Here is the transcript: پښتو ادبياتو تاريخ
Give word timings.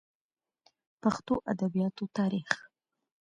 پښتو 1.01 1.33
ادبياتو 1.51 2.03
تاريخ 2.17 2.49